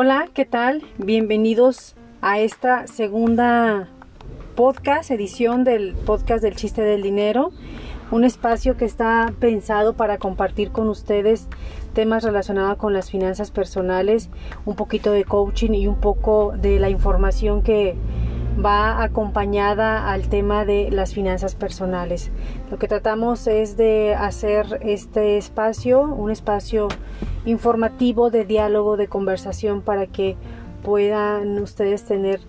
[0.00, 0.84] Hola, ¿qué tal?
[0.98, 3.88] Bienvenidos a esta segunda
[4.54, 7.50] podcast, edición del podcast del chiste del dinero,
[8.12, 11.48] un espacio que está pensado para compartir con ustedes
[11.94, 14.30] temas relacionados con las finanzas personales,
[14.66, 17.96] un poquito de coaching y un poco de la información que
[18.64, 22.30] va acompañada al tema de las finanzas personales.
[22.70, 26.86] Lo que tratamos es de hacer este espacio, un espacio
[27.48, 30.36] informativo de diálogo, de conversación para que
[30.84, 32.40] puedan ustedes tener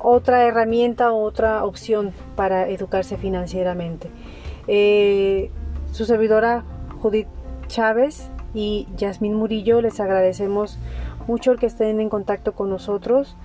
[0.00, 4.10] otra herramienta, otra opción para educarse financieramente.
[4.66, 5.50] Eh,
[5.92, 6.64] su servidora
[7.00, 7.28] Judith
[7.68, 10.78] Chávez y Yasmín Murillo les agradecemos
[11.26, 13.36] mucho el que estén en contacto con nosotros.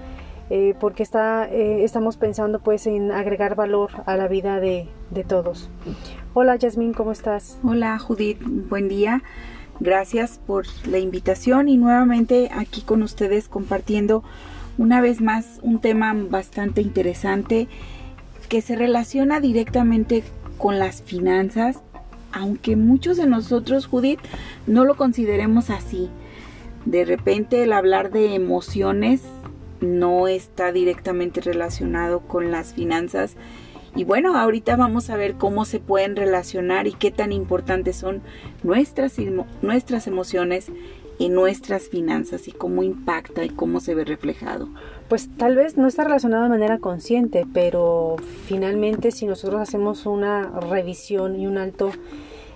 [0.52, 5.24] Eh, porque está, eh, estamos pensando pues en agregar valor a la vida de, de
[5.24, 5.70] todos.
[6.34, 7.60] Hola Yasmín, ¿cómo estás?
[7.64, 9.22] Hola Judith, buen día.
[9.80, 14.24] Gracias por la invitación y nuevamente aquí con ustedes compartiendo
[14.78, 17.68] una vez más un tema bastante interesante
[18.50, 20.24] que se relaciona directamente
[20.58, 21.80] con las finanzas,
[22.32, 24.20] aunque muchos de nosotros, Judith,
[24.68, 26.10] no lo consideremos así.
[26.86, 29.22] De repente el hablar de emociones
[29.82, 33.36] no está directamente relacionado con las finanzas.
[33.96, 38.22] Y bueno, ahorita vamos a ver cómo se pueden relacionar y qué tan importantes son
[38.64, 39.16] nuestras,
[39.62, 40.72] nuestras emociones
[41.18, 44.70] y nuestras finanzas y cómo impacta y cómo se ve reflejado.
[45.10, 48.16] Pues tal vez no está relacionado de manera consciente, pero
[48.46, 51.92] finalmente si nosotros hacemos una revisión y un alto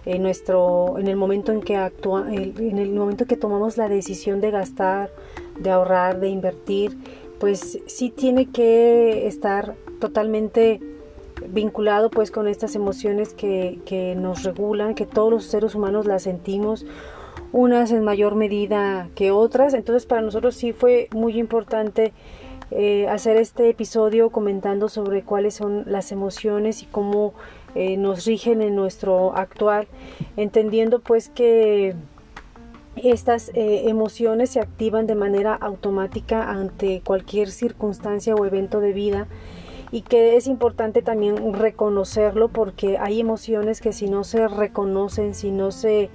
[0.05, 4.41] en nuestro en el momento en que actúa en el momento que tomamos la decisión
[4.41, 5.11] de gastar
[5.59, 6.97] de ahorrar, de invertir,
[7.39, 10.79] pues sí tiene que estar totalmente
[11.49, 16.23] vinculado pues con estas emociones que, que, nos regulan, que todos los seres humanos las
[16.23, 16.85] sentimos,
[17.51, 19.73] unas en mayor medida que otras.
[19.73, 22.13] Entonces para nosotros sí fue muy importante
[22.75, 27.35] eh, hacer este episodio comentando sobre cuáles son las emociones y cómo
[27.75, 29.87] eh, nos rigen en nuestro actual,
[30.37, 31.95] entendiendo pues que
[32.95, 39.27] estas eh, emociones se activan de manera automática ante cualquier circunstancia o evento de vida
[39.93, 45.51] y que es importante también reconocerlo porque hay emociones que si no se reconocen, si
[45.51, 46.09] no se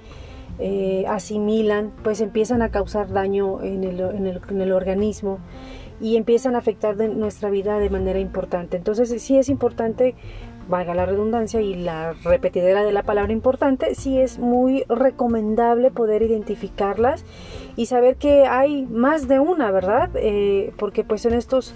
[0.59, 5.39] eh, asimilan, pues empiezan a causar daño en el, en, el, en el, organismo
[6.01, 8.75] y empiezan a afectar de nuestra vida de manera importante.
[8.75, 10.15] Entonces sí es importante
[10.67, 16.21] valga la redundancia y la repetidera de la palabra importante, sí es muy recomendable poder
[16.21, 17.25] identificarlas
[17.75, 20.11] y saber que hay más de una, ¿verdad?
[20.15, 21.73] Eh, porque pues son estos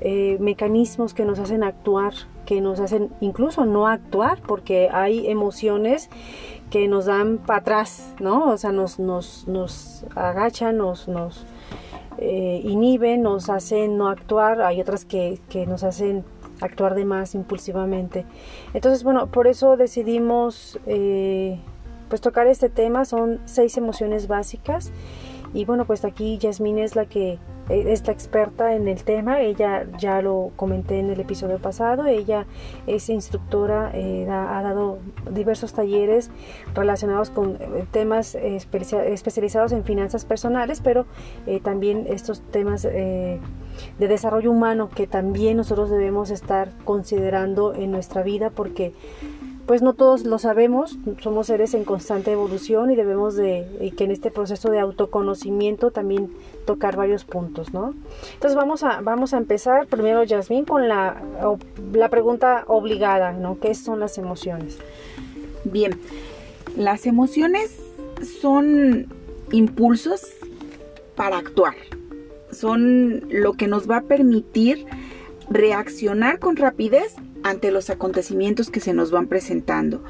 [0.00, 2.14] eh, mecanismos que nos hacen actuar,
[2.46, 6.10] que nos hacen incluso no actuar, porque hay emociones
[6.70, 8.50] que nos dan para atrás, ¿no?
[8.50, 11.46] O sea, nos, nos, nos agachan, nos, nos
[12.18, 16.24] eh, inhiben, nos hacen no actuar, hay otras que, que nos hacen
[16.60, 18.26] actuar de más impulsivamente.
[18.74, 21.58] Entonces, bueno, por eso decidimos eh,
[22.08, 23.04] pues tocar este tema.
[23.04, 24.90] Son seis emociones básicas.
[25.54, 27.38] Y bueno, pues aquí Yasmín es la que
[27.68, 29.40] eh, es la experta en el tema.
[29.40, 32.06] Ella ya lo comenté en el episodio pasado.
[32.06, 32.46] Ella
[32.86, 34.98] es instructora, eh, ha dado
[35.30, 36.30] diversos talleres
[36.74, 37.58] relacionados con
[37.90, 41.06] temas especializados en finanzas personales, pero
[41.62, 43.40] también estos temas de
[43.98, 48.92] desarrollo humano que también nosotros debemos estar considerando en nuestra vida porque
[49.68, 54.12] pues no todos lo sabemos, somos seres en constante evolución y debemos de, que en
[54.12, 56.30] este proceso de autoconocimiento también
[56.64, 57.92] tocar varios puntos, ¿no?
[58.32, 61.20] Entonces vamos a, vamos a empezar primero, Yasmín, con la,
[61.92, 63.60] la pregunta obligada, ¿no?
[63.60, 64.78] ¿Qué son las emociones?
[65.64, 66.00] Bien,
[66.74, 67.78] las emociones
[68.40, 69.12] son
[69.52, 70.22] impulsos
[71.14, 71.74] para actuar,
[72.50, 74.86] son lo que nos va a permitir
[75.50, 77.16] reaccionar con rapidez
[77.48, 80.04] ante los acontecimientos que se nos van presentando.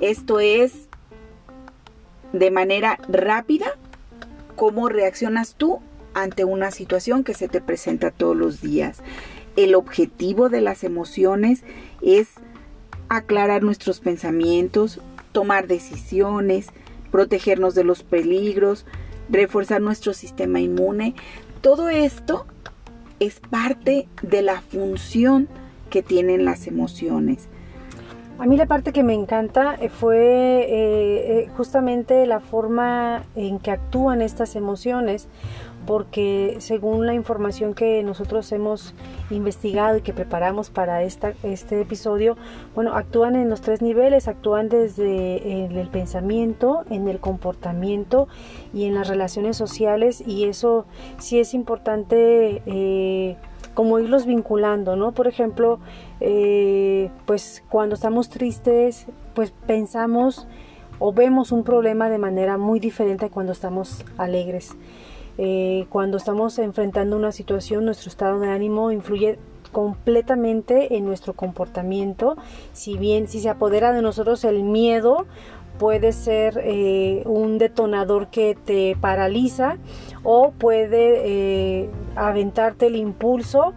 [0.00, 0.88] Esto es
[2.32, 3.66] de manera rápida
[4.56, 5.80] cómo reaccionas tú
[6.14, 9.02] ante una situación que se te presenta todos los días.
[9.56, 11.62] El objetivo de las emociones
[12.02, 12.28] es
[13.08, 15.00] aclarar nuestros pensamientos,
[15.30, 16.68] tomar decisiones,
[17.12, 18.84] protegernos de los peligros,
[19.28, 21.14] reforzar nuestro sistema inmune,
[21.60, 22.46] todo esto
[23.20, 25.48] es parte de la función
[25.94, 27.48] que tienen las emociones.
[28.40, 33.60] A mí la parte que me encanta eh, fue eh, eh, justamente la forma en
[33.60, 35.28] que actúan estas emociones,
[35.86, 38.92] porque según la información que nosotros hemos
[39.30, 42.36] investigado y que preparamos para esta, este episodio,
[42.74, 48.26] bueno, actúan en los tres niveles, actúan desde el, pensamiento, en el comportamiento
[48.72, 50.86] y en las relaciones sociales y eso
[51.18, 52.62] sí es importante
[53.74, 55.12] como irlos vinculando, ¿no?
[55.12, 55.80] Por ejemplo,
[56.20, 60.46] eh, pues cuando estamos tristes, pues pensamos
[60.98, 64.76] o vemos un problema de manera muy diferente a cuando estamos alegres.
[65.36, 69.38] Eh, cuando estamos enfrentando una situación, nuestro estado de ánimo influye
[69.72, 72.36] completamente en nuestro comportamiento.
[72.72, 75.26] Si bien si se apodera de nosotros el miedo,
[75.78, 79.76] puede ser eh, un detonador que te paraliza
[80.22, 81.22] o puede
[81.82, 83.74] eh, aventarte el impulso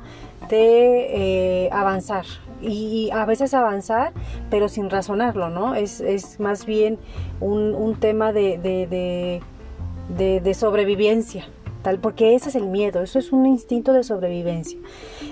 [0.50, 2.26] de avanzar
[2.62, 4.14] y a veces avanzar
[4.50, 5.76] pero sin razonarlo, ¿no?
[5.76, 7.00] Es, más bien
[7.42, 9.42] un, tema de
[10.10, 11.46] de, sobrevivencia,
[11.82, 14.80] tal, porque ese es el miedo, eso es un instinto de sobrevivencia.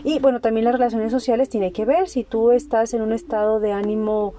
[0.03, 3.59] Y bueno, también las relaciones sociales tiene que ver si tú estás en un estado
[3.59, 4.33] de ánimo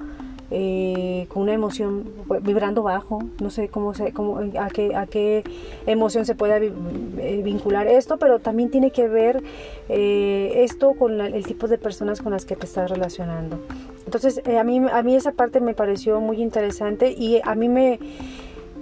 [0.50, 5.06] eh, con una emoción pues, vibrando bajo, no sé cómo se, cómo, a, qué, a
[5.06, 5.44] qué
[5.87, 6.72] emoción se puede
[7.19, 9.43] eh, vincular esto, pero también tiene que ver
[9.88, 13.58] eh, esto con el tipo de personas con las que te estás relacionando.
[14.04, 17.98] Entonces, a, mí, a mí esa parte me pareció muy interesante y a mí me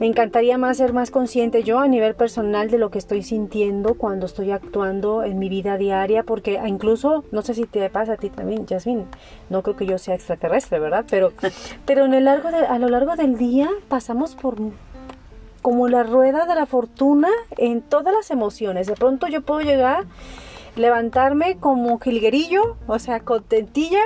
[0.00, 3.94] me encantaría más ser más consciente yo a nivel personal de lo que estoy sintiendo
[3.94, 8.16] cuando estoy actuando en mi vida diaria, porque incluso, no sé si te pasa a
[8.16, 9.06] ti también, Jasmine,
[9.50, 11.04] no creo que yo sea extraterrestre, ¿verdad?
[11.08, 11.32] Pero,
[11.86, 14.56] pero en el largo de, a lo largo del día pasamos por
[15.62, 18.86] como la rueda de la fortuna en todas las emociones.
[18.86, 20.04] De pronto yo puedo llegar,
[20.76, 24.02] levantarme como jilguerillo, o sea, contentilla,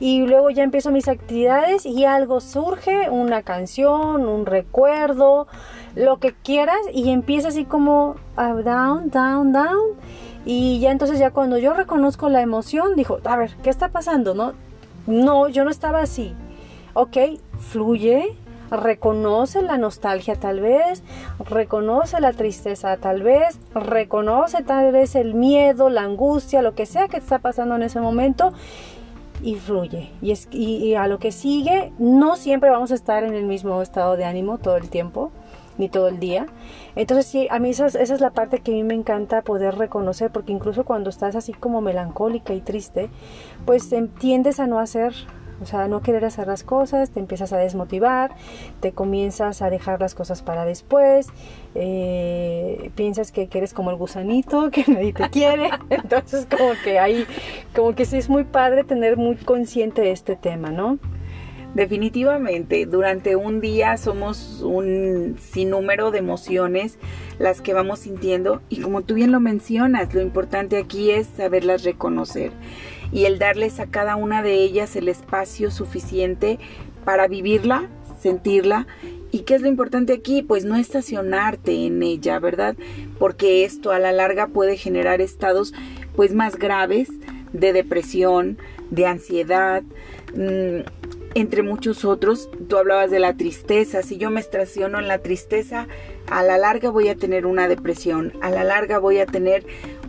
[0.00, 5.46] y luego ya empiezo mis actividades y algo surge, una canción, un recuerdo,
[5.94, 9.96] lo que quieras y empieza así como down, down, down
[10.44, 14.34] y ya entonces ya cuando yo reconozco la emoción, dijo, a ver, ¿qué está pasando?
[14.34, 14.52] No,
[15.06, 16.34] no, yo no estaba así.
[16.92, 17.16] Ok,
[17.58, 18.36] fluye,
[18.76, 21.02] reconoce la nostalgia tal vez,
[21.38, 27.08] reconoce la tristeza tal vez, reconoce tal vez el miedo, la angustia, lo que sea
[27.08, 28.52] que está pasando en ese momento
[29.42, 30.10] y fluye.
[30.22, 33.82] Y, es, y, a lo que sigue, no siempre vamos a estar en el mismo
[33.82, 35.30] estado de ánimo todo el tiempo,
[35.76, 36.46] ni todo el día.
[36.96, 39.76] Entonces sí, a mí esa, esa es la parte que a mí me encanta poder
[39.76, 43.10] reconocer, porque incluso cuando estás así como melancólica y triste,
[43.66, 45.14] pues tiendes a no hacer
[45.60, 48.34] o sea, no querer hacer las cosas, te empiezas a desmotivar,
[48.80, 51.28] te comienzas a dejar las cosas para después,
[51.74, 55.70] eh, piensas que, eres como el gusanito, que nadie te quiere.
[55.90, 57.26] Entonces, como que ahí,
[57.74, 60.98] como que sí es muy padre tener muy consciente de este tema, ¿no?
[61.74, 66.98] Definitivamente, durante un día somos un sinnúmero de emociones
[67.40, 71.82] las que vamos sintiendo y como tú bien lo mencionas, lo importante aquí es saberlas
[71.82, 72.52] reconocer
[73.14, 76.58] y el darles a cada una de ellas el espacio suficiente
[77.04, 77.88] para vivirla,
[78.20, 78.88] sentirla.
[79.30, 80.42] ¿Y qué es lo importante aquí?
[80.42, 82.76] Pues no estacionarte en ella, ¿verdad?
[83.20, 85.72] Porque esto a la larga puede generar estados
[86.16, 87.08] pues más graves
[87.52, 88.58] de depresión,
[88.90, 89.82] de ansiedad,
[90.34, 90.80] mm,
[91.34, 92.50] entre muchos otros.
[92.68, 94.02] Tú hablabas de la tristeza.
[94.02, 95.86] Si yo me estaciono en la tristeza,
[96.28, 99.64] a la larga voy a tener una depresión, a la larga voy a tener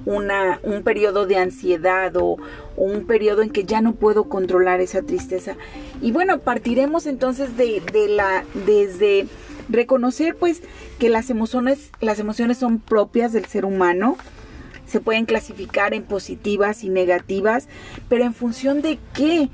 [0.06, 2.38] una, un periodo de ansiedad o,
[2.78, 5.56] un periodo en que ya no puedo controlar esa tristeza.
[6.02, 9.28] Y bueno, partiremos entonces de, de la, desde
[9.70, 10.62] reconocer pues
[11.00, 14.18] que las emociones, las emociones son propias del ser humano,
[14.86, 17.68] se pueden clasificar en positivas y negativas,
[18.10, 19.50] pero en función de qué,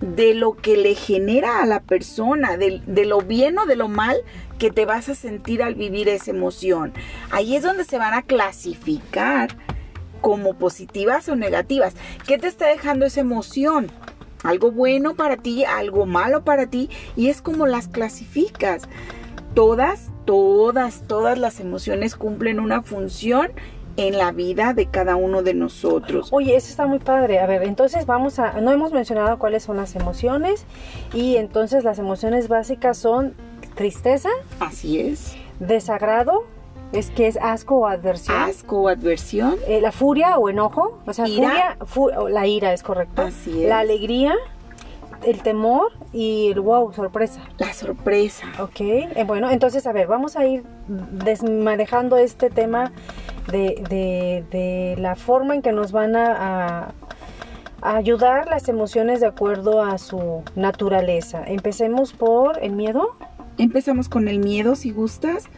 [0.00, 3.88] de lo que le genera a la persona, de, de, lo bien o de lo
[3.88, 4.16] mal
[4.58, 6.92] que te vas a sentir al vivir esa emoción.
[7.30, 9.56] Ahí es donde se van a clasificar
[10.20, 11.94] como positivas o negativas.
[12.26, 13.90] ¿Qué te está dejando esa emoción?
[14.42, 18.82] Algo bueno para ti, algo malo para ti, y es como las clasificas.
[19.54, 23.52] Todas, todas, todas las emociones cumplen una función
[23.96, 26.28] en la vida de cada uno de nosotros.
[26.30, 27.38] Oye, eso está muy padre.
[27.38, 30.66] A ver, entonces vamos a, no hemos mencionado cuáles son las emociones
[31.14, 33.34] y entonces las emociones básicas son
[33.74, 34.28] tristeza.
[34.60, 35.36] Así es.
[35.60, 36.44] Desagrado,
[36.92, 38.36] es que es asco o adversión.
[38.36, 39.56] Asco o adversión.
[39.66, 40.98] Eh, la furia o enojo.
[41.06, 41.76] O sea, furia,
[42.28, 43.22] la ira es correcto.
[43.22, 43.68] Así es.
[43.68, 44.34] La alegría,
[45.22, 47.42] el temor y el wow, sorpresa.
[47.58, 48.46] La sorpresa.
[48.60, 48.80] Ok.
[48.80, 52.92] Eh, bueno, entonces, a ver, vamos a ir desmanejando este tema
[53.50, 56.94] de, de, la forma en que nos van a,
[57.82, 61.42] a ayudar las emociones de acuerdo a su naturaleza.
[61.46, 63.16] Empecemos por el miedo.
[63.58, 65.48] Empezamos con el miedo, si gustas.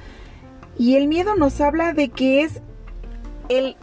[0.79, 2.63] Y el miedo nos habla de que es
[3.49, 3.77] el,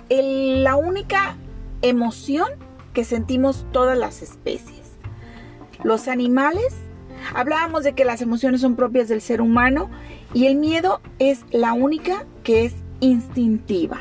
[0.63, 1.35] la única
[1.81, 2.47] emoción
[2.93, 4.93] que sentimos todas las especies.
[5.83, 6.73] Los animales,
[7.33, 9.89] hablábamos de que las emociones son propias del ser humano
[10.33, 13.99] y el miedo es la única que es instintiva.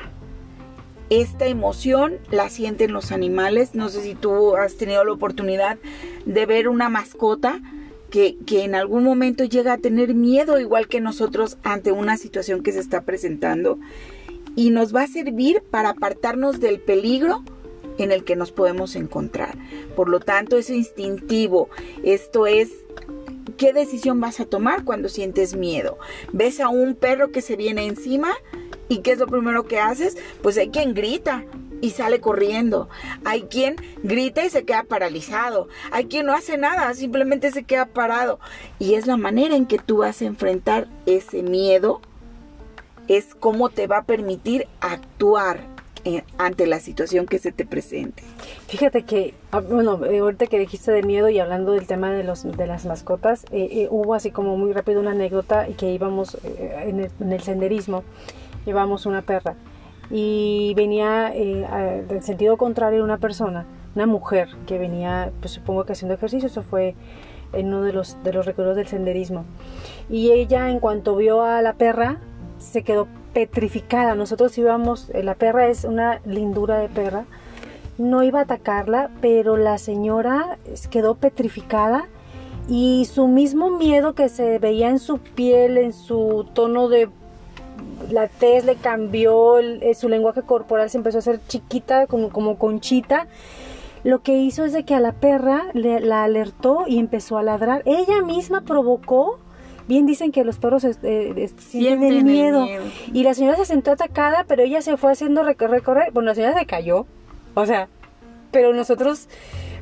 [1.10, 3.74] Esta emoción la sienten los animales.
[3.74, 5.78] No sé si tú has tenido la oportunidad
[6.24, 7.60] de ver una mascota
[8.14, 12.71] que, en algún momento llega a tener miedo igual que nosotros ante una situación que
[12.71, 13.80] se está presentando
[14.54, 17.42] y nos va a servir para apartarnos del peligro
[17.99, 19.59] en el que nos podemos encontrar.
[19.97, 21.68] Por lo tanto, es instintivo.
[22.04, 22.71] Esto es
[23.56, 25.99] ¿qué decisión vas a tomar cuando sientes miedo?
[26.33, 28.33] ¿Ves a un perro que se viene encima?
[28.88, 30.16] ¿Y qué es lo primero que haces?
[30.40, 31.44] Pues hay quien grita
[31.84, 32.88] y sale corriendo.
[33.26, 35.68] Hay quien grita y se queda paralizado.
[35.92, 38.40] Hay quien no hace nada, simplemente se queda parado.
[38.78, 42.00] Y es la manera en que tú vas a enfrentar ese miedo.
[43.06, 45.60] Es cómo te va a permitir actuar
[46.06, 48.22] eh, ante la situación que se te presente.
[48.66, 52.24] Fíjate que, ah, bueno, eh, ahorita que dijiste de miedo y hablando del tema de,
[52.24, 57.32] los, de las mascotas, eh, hubo así como muy rápido una anécdota que íbamos en
[57.32, 58.04] el, senderismo,
[58.64, 59.54] llevamos una perra
[60.11, 66.14] y venía del sentido contrario una persona, una mujer que venía, pues supongo que haciendo
[66.14, 66.94] ejercicio, eso fue
[67.52, 69.44] en uno de los, de los recorridos del senderismo.
[70.11, 72.18] Y ella en cuanto vio a la perra,
[72.58, 74.14] se quedó petrificada.
[74.14, 77.25] Nosotros íbamos, eh, la perra es una lindura de perra,
[77.99, 80.58] no iba a atacarla, pero la señora
[80.90, 82.08] quedó petrificada
[82.68, 87.08] y su mismo miedo que se veía en su piel, en su tono de
[88.10, 92.58] la tez le cambió, eh, su lenguaje corporal se empezó a hacer chiquita, como, como
[92.58, 93.26] conchita.
[94.02, 97.42] Lo que hizo es de que a la perra le, la alertó y empezó a
[97.42, 97.82] ladrar.
[97.86, 99.38] Ella misma provocó
[99.86, 102.66] Bien dicen que los perros eh, sienten el miedo.
[103.12, 106.10] Y la señora se sentó atacada, pero ella se fue haciendo recorrer.
[106.12, 107.06] Bueno, la señora se cayó.
[107.54, 107.88] O sea,
[108.50, 109.28] pero nosotros,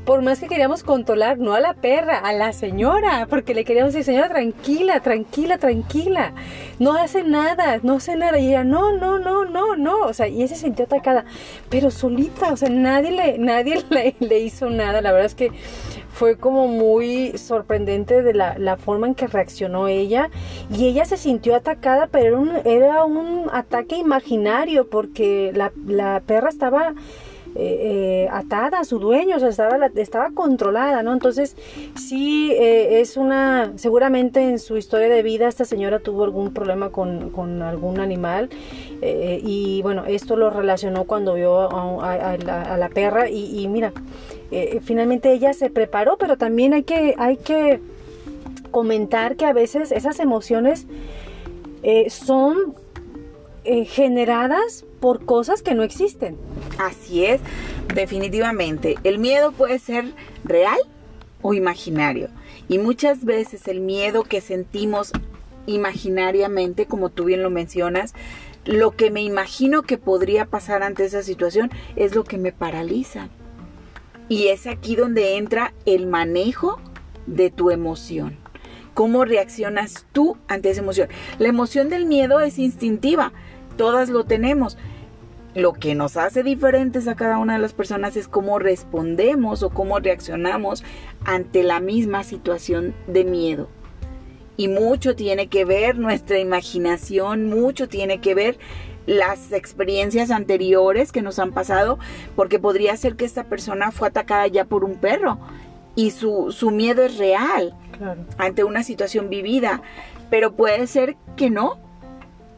[0.05, 3.93] por más que queríamos controlar, no a la perra, a la señora, porque le queríamos
[3.93, 6.33] decir, señora, tranquila, tranquila, tranquila,
[6.79, 8.39] no hace nada, no hace nada.
[8.39, 10.01] Y ella, no, no, no, no, no.
[10.01, 11.25] O sea, y ella se sintió atacada,
[11.69, 13.85] pero solita, o sea, nadie le, nadie
[14.19, 15.01] le, hizo nada.
[15.03, 15.53] La verdad es que
[16.11, 20.31] fue como muy sorprendente de la, forma en que reaccionó ella
[20.71, 26.49] y ella se sintió atacada pero era un, era un ataque imaginario porque la perra
[26.49, 26.95] estaba
[27.55, 31.13] eh, eh, atada a su dueño, o sea, estaba, estaba controlada, ¿no?
[31.13, 31.55] Entonces,
[31.97, 36.89] sí, eh, es una, seguramente en su historia de vida esta señora tuvo algún problema
[36.89, 38.49] con, algún animal
[39.03, 41.69] y bueno, esto lo relacionó cuando vio
[42.01, 43.93] a, la, perra y, mira,
[44.83, 47.81] finalmente ella se preparó, pero también hay que, hay que
[48.71, 50.87] comentar que a veces esas emociones
[52.09, 52.75] son
[53.65, 56.37] generadas por cosas que no existen.
[56.79, 57.41] Así es,
[57.95, 58.97] definitivamente.
[59.05, 60.05] El miedo puede ser
[60.45, 60.79] real
[61.43, 62.29] o imaginario.
[62.69, 65.13] Y muchas veces el miedo que sentimos
[65.67, 68.15] imaginariamente, como tú bien lo mencionas,
[68.65, 73.29] lo que me imagino que podría pasar ante esa situación es lo que me paraliza.
[74.29, 76.81] Y es aquí donde entra el manejo
[77.27, 78.42] de tu emoción.
[78.95, 81.09] ¿Cómo reaccionas tú ante esa emoción?
[81.39, 83.33] La emoción del miedo es instintiva,
[83.77, 84.77] todas lo tenemos,
[85.55, 89.71] lo que nos hace diferentes a cada una de las personas es cómo respondemos o
[89.71, 90.83] cómo reaccionamos
[91.25, 93.69] ante la misma situación de miedo.
[94.57, 98.59] Y mucho tiene que ver nuestra imaginación, mucho tiene que ver
[99.07, 101.99] las experiencias anteriores que nos han pasado,
[102.37, 105.39] porque podría ser que esta persona fue atacada ya por un perro
[105.95, 107.75] y su, su miedo es real
[108.39, 109.83] ante una situación vivida,
[110.31, 111.79] pero puede ser que no.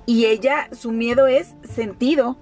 [0.06, 2.36] Y ella, su miedo es sentido,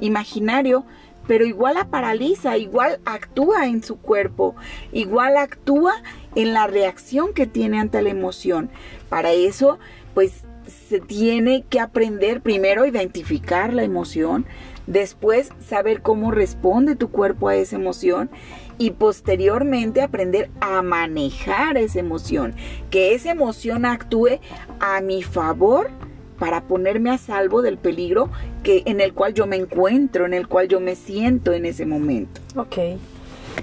[0.00, 0.84] imaginario,
[1.26, 4.54] pero igual la paraliza, igual actúa en su cuerpo,
[4.92, 5.94] igual actúa
[6.34, 8.70] en la reacción que tiene ante la emoción.
[9.08, 9.78] Para eso,
[10.14, 10.44] pues
[10.88, 14.46] se tiene que aprender primero a identificar la emoción,
[14.86, 18.30] después saber cómo responde tu cuerpo a esa emoción
[18.78, 22.54] y posteriormente aprender a manejar esa emoción,
[22.90, 24.38] que esa emoción actúe
[24.80, 25.90] a mi favor
[26.38, 28.30] para ponerme a salvo del peligro
[28.62, 31.86] que en el cual yo me encuentro, en el cual yo me siento en ese
[31.86, 32.40] momento.
[32.56, 32.98] Ok,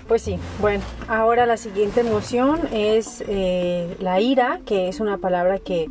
[0.07, 5.59] pues sí, bueno, ahora la siguiente emoción es eh, la ira, que es una palabra
[5.59, 5.87] que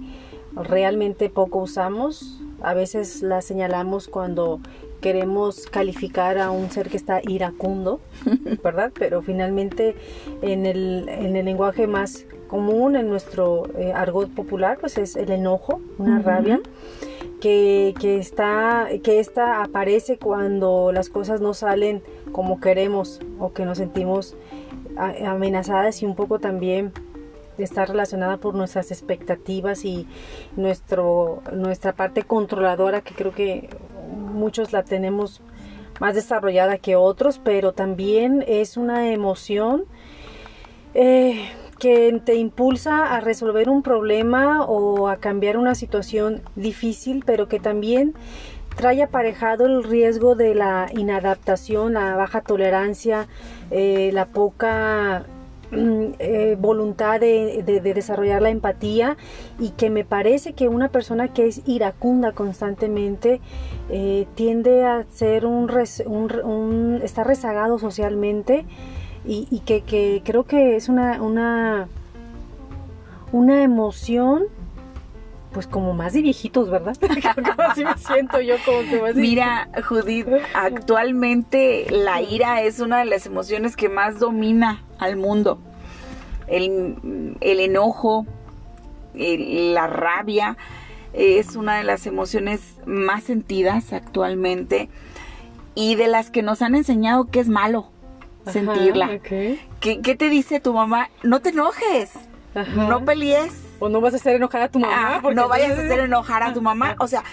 [0.55, 4.61] realmente poco usamos, a veces la señalamos cuando
[5.03, 8.01] queremos calificar a un ser que está iracundo,
[8.65, 8.91] ¿verdad?
[8.99, 9.95] Pero finalmente
[10.41, 15.31] en el, en el lenguaje más común, en nuestro eh, argot popular, pues es el
[15.31, 16.61] enojo, una rabia.
[17.41, 23.65] que, que está, que esta aparece cuando las cosas no salen como queremos o que
[23.65, 24.37] nos sentimos
[24.97, 26.93] amenazadas y un poco también
[27.59, 30.07] está relacionada por nuestras expectativas y
[30.57, 33.69] nuestro, nuestra parte controladora que creo que
[34.11, 35.41] muchos la tenemos
[36.01, 39.85] más desarrollada que otros, pero también es una emoción
[40.95, 47.49] eh, que te impulsa a resolver un problema o a cambiar una situación difícil, pero
[47.49, 48.15] que también
[48.77, 53.27] trae aparejado el riesgo de la inadaptación, la baja tolerancia,
[53.71, 55.27] eh, la poca
[55.75, 59.17] eh, voluntad de, desarrollar la empatía
[59.59, 63.41] y que me parece que una persona que es iracunda constantemente
[63.89, 65.71] eh, tiende a ser un,
[66.05, 68.67] un, estar rezagado socialmente
[69.25, 71.89] y, que, creo que es una, una,
[73.33, 74.45] una emoción
[75.53, 76.97] pues como más de viejitos, ¿verdad?
[77.59, 83.05] Así me siento yo como que más Mira, Judith, actualmente la ira es una de
[83.05, 85.59] las emociones que más domina al mundo.
[86.49, 86.97] El,
[87.41, 88.27] enojo,
[89.15, 90.57] la rabia
[91.13, 94.89] es una de las emociones más sentidas actualmente
[95.75, 97.89] y de las que nos han enseñado que es malo
[98.51, 99.21] sentirla.
[99.21, 101.11] ¿Qué, te dice tu mamá?
[101.23, 102.13] No te enojes,
[102.75, 105.21] no pelees o no vas a hacer enojar a tu mamá.
[105.25, 106.95] Ah, no vayas a hacer enojar a tu mamá.
[107.01, 107.25] O sea,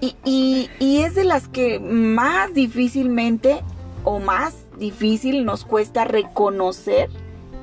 [0.00, 3.62] y, y, es de las que más difícilmente
[4.04, 7.10] o más difícil nos cuesta reconocer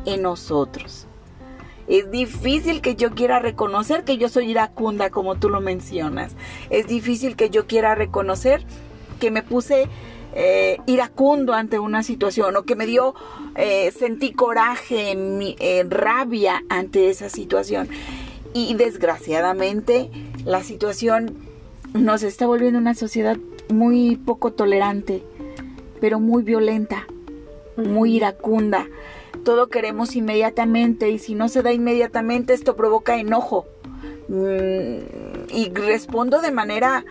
[0.06, 1.08] en nosotros.
[1.88, 6.36] Es difícil que yo quiera reconocer que yo soy iracunda, como tú lo mencionas.
[6.70, 8.64] Es difícil que yo quiera reconocer
[9.20, 9.88] que me puse
[10.36, 13.16] eh, iracundo ante una situación o que me dio,
[13.56, 17.90] eh, sentí coraje, eh, rabia ante esa situación.
[18.56, 20.10] Y desgraciadamente
[20.46, 21.36] la situación
[21.94, 23.36] nos está volviendo una sociedad
[23.68, 25.24] muy poco tolerante,
[26.00, 27.06] pero muy violenta,
[27.76, 28.88] muy iracunda.
[29.44, 33.66] Todo queremos inmediatamente y si no se da inmediatamente esto provoca enojo.
[34.30, 35.00] Mm,
[35.50, 37.04] y respondo de manera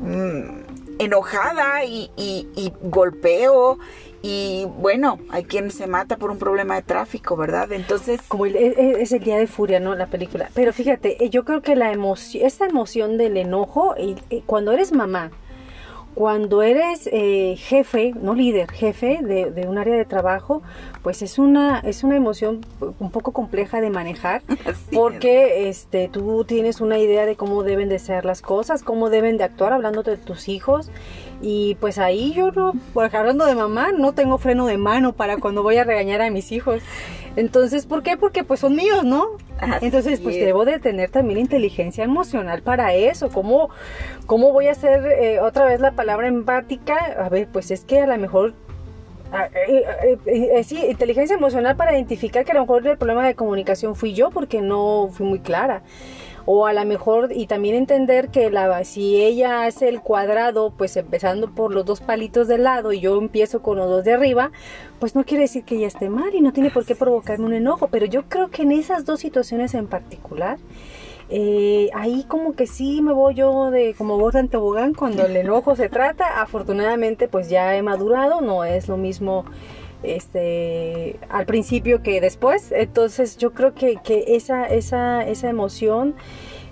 [0.00, 3.78] mm, enojada y, y golpeo
[4.22, 7.72] y bueno, hay quien se mata por un problema de tráfico, ¿verdad?
[7.72, 8.20] Entonces...
[8.28, 9.94] Como el, e, e, es, el día de furia, ¿no?
[9.94, 10.50] La película.
[10.54, 14.92] Pero fíjate, eh, yo creo que la emoción, esta emoción del enojo, y, cuando eres
[14.92, 15.30] mamá,
[16.14, 20.60] cuando eres eh, jefe, no líder, jefe de, un área de trabajo,
[21.02, 22.60] pues es una, es una emoción
[22.98, 24.42] un poco compleja de manejar,
[24.92, 29.38] porque este, tú tienes una idea de cómo deben de ser las cosas, cómo deben
[29.38, 30.90] de actuar hablando de tus hijos,
[31.42, 35.38] y pues ahí yo no, pues hablando de mamá, no tengo freno de mano para
[35.38, 36.82] cuando voy a regañar a mis hijos.
[37.36, 38.16] Entonces, ¿por qué?
[38.16, 39.28] Porque pues son míos, ¿no?
[39.80, 43.30] Entonces, pues debo de tener también inteligencia emocional para eso.
[43.30, 43.70] ¿Cómo,
[44.26, 46.96] cómo voy a hacer eh, otra vez la palabra empática?
[47.18, 48.54] A ver, pues es que a lo mejor
[49.32, 53.34] ah, eh, eh, sí, inteligencia emocional para identificar que a lo mejor el problema de
[53.34, 55.82] comunicación fui yo porque no fui muy clara
[56.52, 60.96] o a lo mejor y también entender que la si ella hace el cuadrado pues
[60.96, 64.50] empezando por los dos palitos de lado y yo empiezo con los dos de arriba
[64.98, 67.52] pues no quiere decir que ella esté mal y no tiene por qué provocarme un
[67.52, 67.86] enojo.
[67.86, 70.58] Pero yo creo que en esas dos situaciones en particular
[71.28, 75.36] eh, ahí como que sí me voy yo de como vos en tobogán cuando el
[75.36, 76.40] enojo se trata.
[76.42, 79.44] Afortunadamente pues ya he madurado no es lo mismo
[80.02, 82.72] este al principio que después.
[82.72, 86.14] Entonces yo creo que, que esa, esa, esa emoción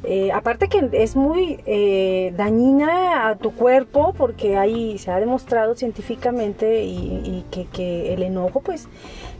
[0.04, 5.74] eh, aparte que es muy eh, dañina a tu cuerpo porque ahí se ha demostrado
[5.74, 8.88] científicamente y, que, que, el enojo pues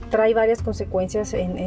[0.09, 1.57] trae varias consecuencias en,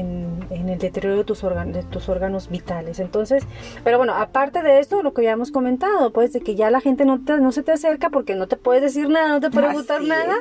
[0.50, 3.00] el deterioro de tus, de tus órganos vitales.
[3.00, 3.44] Entonces,
[3.84, 6.80] pero bueno, aparte de esto, lo que ya hemos comentado, pues de que ya la
[6.80, 9.68] gente no, no se te acerca porque no te puedes decir nada, no te puede
[9.68, 10.34] preguntar nada,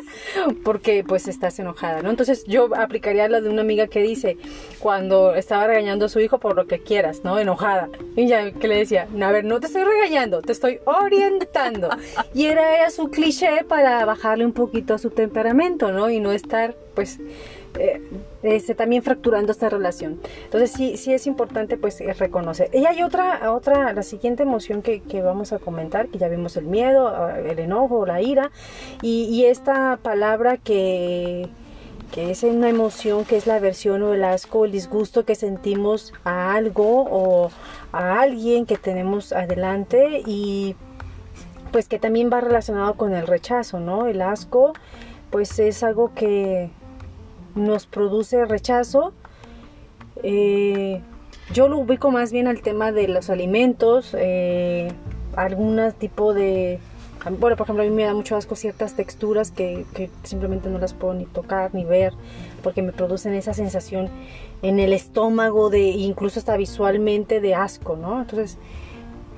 [0.64, 2.10] porque pues estás enojada, ¿no?
[2.10, 4.38] Entonces yo aplicaría la de una amiga que dice,
[4.80, 7.40] cuando estaba regañando a su hijo por lo que quieras, ¿no?
[7.40, 7.90] Enojada.
[8.16, 11.90] Y ya que le decía, a ver, no te estoy regañando, te estoy orientando.
[12.34, 16.10] y era, era su cliché para bajarle un poquito a su temperamento, ¿no?
[16.10, 17.20] Y no estar, pues,
[17.80, 18.02] eh,
[18.44, 20.20] este, también fracturando esta relación.
[20.44, 22.70] Entonces sí, sí es importante pues reconocer.
[22.74, 26.66] Y hay otra, otra, la siguiente emoción que, vamos a comentar, que ya vimos el
[26.66, 28.52] miedo, el enojo, la ira,
[29.02, 31.50] y, esta palabra que,
[32.12, 36.14] que es una emoción que es la aversión o el asco, el disgusto que sentimos
[36.24, 37.52] a algo o
[37.92, 40.76] a alguien que tenemos adelante y
[41.72, 44.08] pues que también va relacionado con el rechazo, ¿no?
[44.08, 44.74] El asco
[45.32, 46.70] pues es algo que
[47.56, 49.14] nos produce rechazo.
[50.24, 51.02] Eh,
[51.54, 54.92] yo lo ubico más bien al tema de los alimentos, eh,
[55.36, 56.80] algún tipo de
[57.30, 60.80] bueno, por ejemplo, a mí me da mucho asco ciertas texturas que, que, simplemente no
[60.80, 62.14] las puedo ni tocar ni ver
[62.64, 64.10] porque me producen esa sensación
[64.64, 68.22] en el estómago de incluso hasta visualmente de asco, ¿no?
[68.22, 68.58] Entonces,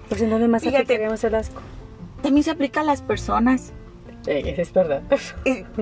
[0.08, 1.62] pues en dónde más aplicaríamos el asco.
[2.22, 3.74] También se aplica a las personas.
[4.26, 5.02] Es verdad.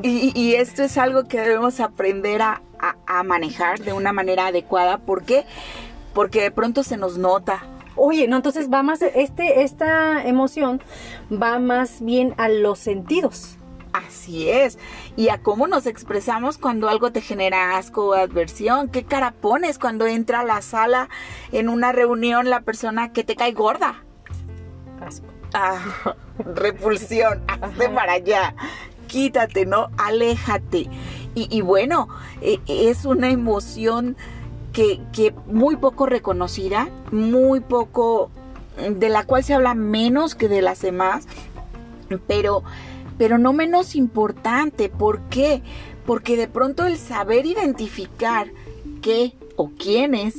[0.01, 4.47] Y, y, esto es algo que debemos aprender a, a, a manejar de una manera
[4.47, 4.97] adecuada.
[4.97, 5.45] ¿Por qué?
[6.13, 7.63] Porque de pronto se nos nota
[7.95, 10.82] Oye, no, entonces va más, este, esta emoción
[11.32, 13.58] va más bien a los sentidos.
[13.93, 14.80] Así es.
[15.17, 18.88] Y a cómo nos expresamos cuando algo te genera asco o adversión.
[18.88, 21.10] ¿Qué cara pones cuando entra a la sala
[21.51, 24.04] en una reunión la persona que te cae gorda?
[25.01, 25.31] Asco.
[25.54, 26.16] Ah,
[26.56, 27.42] repulsión.
[27.48, 28.56] Hazte para allá.
[29.08, 29.90] Quítate, ¿no?
[29.98, 30.90] Aléjate.
[31.34, 32.10] Y, bueno,
[32.42, 34.18] e, es una emoción
[34.74, 38.30] que, muy poco reconocida, muy poco,
[38.78, 41.28] de la cual se habla menos que de las demás,
[42.28, 42.64] pero,
[43.18, 44.90] pero no menos importante.
[44.90, 45.62] ¿Por qué?
[46.06, 48.48] Porque de pronto el saber identificar
[49.02, 50.36] qué o quiénes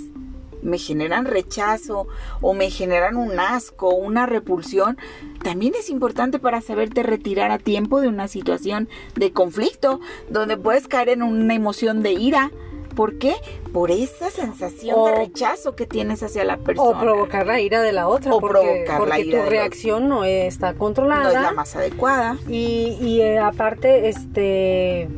[0.63, 2.07] me generan rechazo
[2.41, 4.97] o me generan un asco, una repulsión,
[5.43, 10.89] también es importante para saberte retirar a tiempo de una situación de conflicto, donde puedes
[10.89, 12.51] caer en una emoción de ira,
[12.95, 13.35] ¿Por qué?
[13.73, 16.99] Por esa sensación de rechazo que tienes hacia la persona.
[16.99, 18.35] O provocar la ira de la otra.
[18.35, 21.23] O porque, provocar la ira tu reacción no está controlada.
[21.23, 22.37] No es la más adecuada.
[22.49, 25.09] Y, y eh, aparte, este...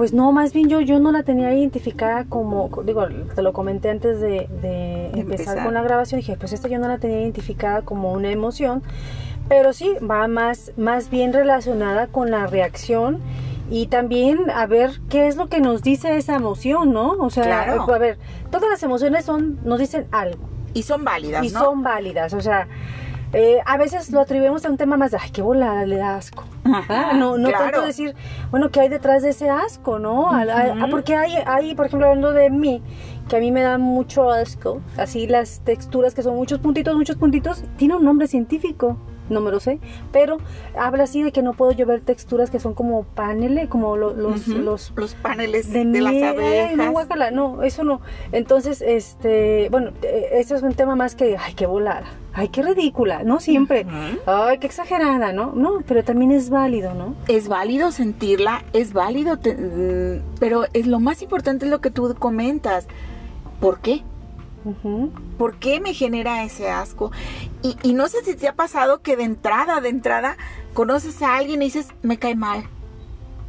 [0.00, 3.90] Pues no, más bien yo, yo no la tenía identificada como, digo, te lo comenté
[3.90, 4.48] antes de,
[5.14, 8.82] empezar, con la grabación, dije, pues esta yo no la tenía identificada como una emoción,
[9.46, 13.20] pero sí, va más, más bien relacionada con la reacción
[13.70, 17.10] y también a ver qué es lo que nos dice esa emoción, ¿no?
[17.18, 18.16] O sea, a ver,
[18.50, 20.48] todas las emociones son nos dicen algo.
[20.72, 22.68] Y son válidas, y son válidas, o sea,
[23.32, 26.16] eh, a veces lo atribuimos a un tema más de, ay, qué volada, le da
[26.16, 26.44] asco.
[26.64, 28.14] Ah, no no tanto decir,
[28.50, 30.30] bueno, ¿qué hay detrás de ese asco, no?
[30.90, 32.82] porque hay, hay, por ejemplo, hablando de mí,
[33.28, 37.16] que a mí me da mucho asco, así las texturas que son muchos puntitos, muchos
[37.16, 38.98] puntitos, tiene un nombre científico
[39.30, 39.78] no me lo sé,
[40.12, 40.38] pero
[40.78, 44.48] habla así de que no puedo llover texturas que son como paneles, como los, los,
[44.96, 46.76] los paneles de, las abejas.
[46.76, 46.92] no,
[47.30, 48.00] no, eso no.
[48.32, 52.62] Entonces, este, bueno, e, eso es un tema más que, ay, qué volada, ay, qué
[52.62, 53.86] ridícula, no siempre,
[54.26, 55.52] ay, qué exagerada, ¿no?
[55.54, 57.14] No, pero también es válido, ¿no?
[57.28, 62.14] Es válido sentirla, es válido, mm, pero es lo más importante es lo que tú
[62.18, 62.86] comentas.
[63.60, 64.02] ¿Por qué?
[65.38, 67.10] ¿Por qué me genera ese asco?
[67.62, 70.36] Y, no sé si te ha pasado que de entrada, de entrada,
[70.74, 72.64] conoces a alguien y dices, me cae mal.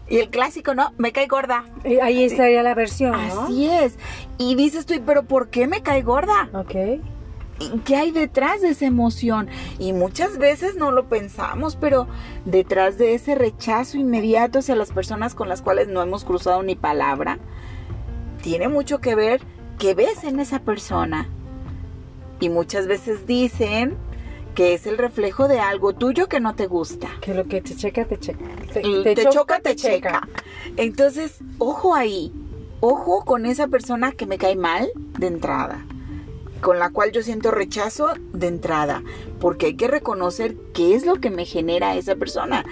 [0.10, 0.92] Y el clásico, ¿no?
[0.98, 1.66] Me cae gorda.
[2.02, 3.44] ahí estaría la versión, ¿no?
[3.44, 3.98] Así es.
[4.38, 6.50] Y dices tú, pero ¿por qué me cae gorda?
[6.54, 7.02] Ok.
[7.86, 9.48] ¿Qué hay detrás de esa emoción?
[9.78, 12.08] Y muchas veces no lo pensamos, pero
[12.46, 16.76] detrás de ese rechazo inmediato hacia las personas con las cuales no hemos cruzado ni
[16.76, 17.38] palabra,
[18.42, 19.42] tiene mucho que ver
[19.78, 21.28] que ves en esa persona.
[22.40, 23.98] Y muchas veces dicen
[24.56, 27.08] que es el reflejo de algo tuyo que no te gusta.
[27.22, 28.46] Que lo que te checa, te checa.
[28.74, 30.28] Te, choca, te, checa.
[30.78, 32.34] Entonces, ojo ahí.
[32.80, 35.86] Ojo con esa persona que me cae mal de entrada.
[36.62, 39.04] Con la cual yo siento rechazo de entrada.
[39.40, 42.66] Porque hay que reconocer qué es lo que me genera esa persona.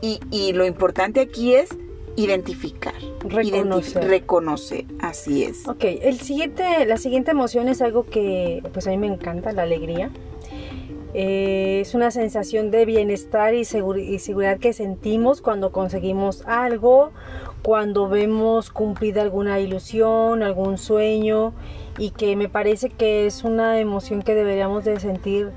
[0.00, 1.70] Y, y lo importante aquí es
[2.16, 2.94] identificar.
[3.24, 4.04] Reconocer.
[4.04, 5.66] reconocer, así es.
[5.68, 9.62] Ok, el siguiente, la siguiente emoción es algo que pues a mí me encanta, la
[9.62, 10.10] alegría.
[11.14, 17.10] Eh, es una sensación de bienestar y, y, seguridad que sentimos cuando conseguimos algo,
[17.62, 21.52] cuando vemos cumplida alguna ilusión, algún sueño
[21.98, 25.50] y que me parece que es una emoción que deberíamos de sentir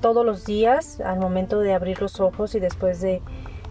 [0.00, 3.20] todos los días al momento de abrir los ojos y después de,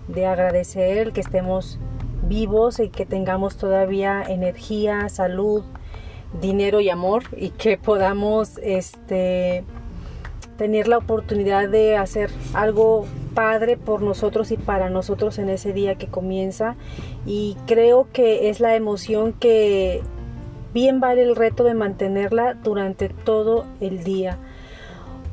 [0.07, 1.79] de agradecer el que estemos
[2.23, 5.63] vivos y que tengamos todavía energía, salud,
[6.39, 9.63] dinero y amor y que podamos este
[10.57, 15.95] tener la oportunidad de hacer algo padre por nosotros y para nosotros en ese día
[15.95, 16.75] que comienza.
[17.25, 20.01] Y creo que es la emoción que
[20.73, 24.37] bien vale el reto de mantenerla durante todo el día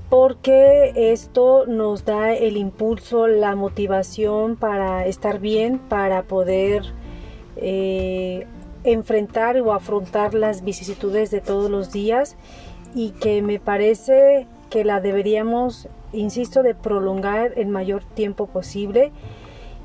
[0.09, 6.83] porque esto nos da el impulso, la motivación para estar bien, para poder
[7.57, 8.47] eh,
[8.85, 12.37] enfrentar o afrontar las vicisitudes de todos los días.
[12.94, 19.12] Y que me parece que la deberíamos, insisto, de prolongar el mayor tiempo posible.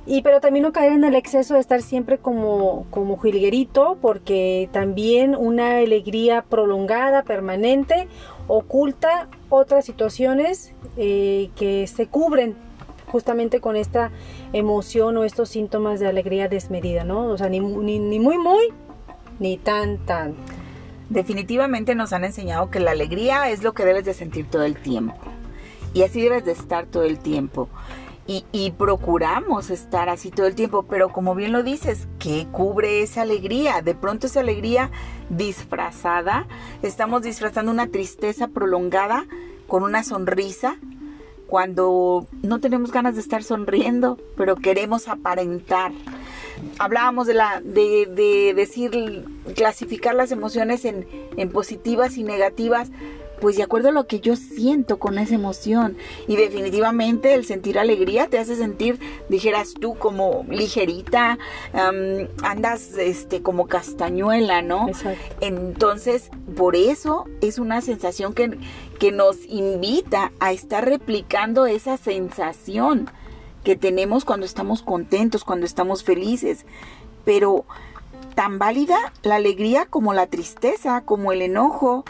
[0.05, 4.69] Y pero también no caer en el exceso de estar siempre como, como jilguerito, porque
[4.73, 8.07] también una alegría prolongada, permanente,
[8.47, 12.55] oculta otras situaciones eh, que se cubren
[13.07, 14.11] justamente con esta
[14.53, 17.27] emoción o estos síntomas de alegría desmedida, ¿no?
[17.27, 18.73] O sea, ni, ni, ni muy, muy,
[19.39, 20.35] ni tan, tan.
[21.09, 24.75] Definitivamente nos han enseñado que la alegría es lo que debes de sentir todo el
[24.77, 25.15] tiempo.
[25.93, 27.69] Y así debes de estar todo el tiempo
[28.25, 33.23] y, procuramos estar así todo el tiempo, pero como bien lo dices, ¿qué cubre esa
[33.23, 33.81] alegría?
[33.81, 34.91] De pronto esa alegría
[35.29, 36.47] disfrazada,
[36.81, 39.25] estamos disfrazando una tristeza prolongada
[39.67, 40.77] con una sonrisa
[41.47, 45.91] cuando no tenemos ganas de estar sonriendo, pero queremos aparentar.
[46.79, 52.89] Hablábamos de la de, de decir clasificar las emociones en positivas y negativas,
[53.43, 55.97] pues de acuerdo a lo que yo siento con esa emoción.
[56.29, 61.37] Y definitivamente el sentir alegría te hace sentir, dijeras tú, como ligerita,
[62.41, 64.87] andas este, como castañuela, ¿no?
[65.41, 68.57] Entonces, por eso es una sensación que,
[68.97, 73.09] que nos invita a estar replicando esa sensación
[73.65, 76.65] que tenemos cuando estamos contentos, cuando estamos felices.
[77.25, 77.65] Pero
[78.35, 82.05] tan válida la alegría como la tristeza, como el enojo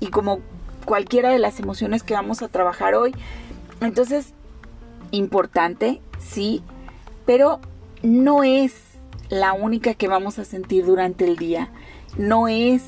[0.00, 0.40] y como
[0.84, 3.14] cualquiera de las emociones que vamos a trabajar hoy.
[3.80, 4.32] Entonces,
[5.10, 6.62] importante, sí,
[7.26, 7.60] pero
[8.02, 8.74] no es
[9.28, 11.70] la única que vamos a sentir durante el día.
[12.16, 12.82] No es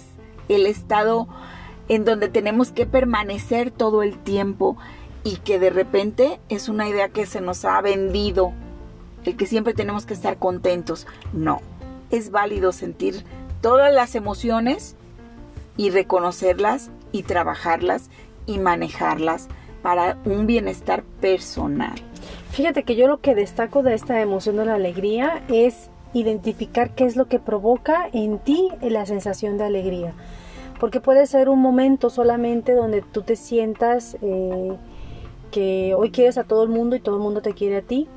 [0.49, 1.29] el estado
[1.89, 4.77] en donde tenemos que permanecer todo el tiempo
[5.25, 8.53] y que de repente es una idea que se nos ha vendido,
[9.25, 11.07] el que siempre tenemos que estar contentos.
[11.33, 11.61] No,
[12.11, 13.25] es válido sentir
[13.61, 14.95] todas las emociones
[15.77, 18.11] y reconocerlas y trabajarlas
[18.47, 19.49] y manejarlas
[19.83, 21.95] para un bienestar personal.
[22.51, 27.05] Fíjate que yo lo que destaco de esta emoción de la alegría es identificar qué
[27.05, 30.15] es lo que provoca en ti la sensación de alegría.
[30.81, 34.77] Porque puede ser un momento solamente donde tú te sientas eh,
[35.51, 38.09] que hoy quieres a todo el mundo y todo el mundo te quiere a ti.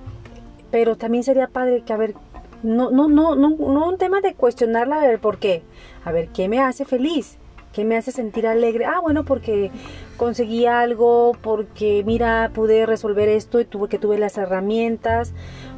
[0.72, 2.16] Pero también sería padre que, a ver,
[2.64, 5.64] no, no, no, no, no un tema de cuestionarla, a ver por qué.
[6.04, 7.38] A ver, ¿qué me hace feliz?
[7.74, 8.86] ¿Qué me hace sentir alegre?
[8.86, 9.72] Ah, bueno, porque
[10.18, 15.34] conseguí algo, porque mira, pude resolver esto y tuve que tuve las herramientas,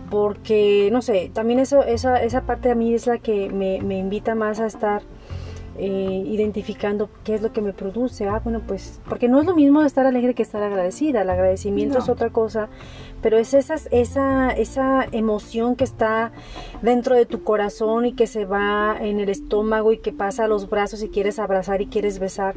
[0.09, 3.97] porque, no sé, también eso, esa, esa parte a mí es la que me, me
[3.97, 5.01] invita más a estar
[5.83, 8.27] eh, identificando qué es lo que me produce.
[8.27, 11.23] Ah, bueno, pues, porque no es lo mismo estar alegre que estar agradecida.
[11.23, 12.69] El agradecimiento es otra cosa,
[13.23, 16.33] pero es esa, esa, esa emoción que está
[16.83, 20.47] dentro de tu corazón y que se va en el estómago y que pasa a
[20.47, 22.53] los brazos y quieres abrazar y quieres besar.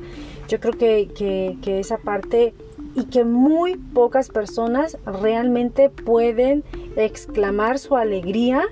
[0.48, 2.52] Yo creo que, que, que esa parte
[2.94, 6.62] y que muy pocas personas realmente pueden
[6.94, 8.66] exclamar su alegría